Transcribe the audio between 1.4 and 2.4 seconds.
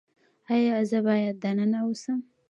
دننه اوسم؟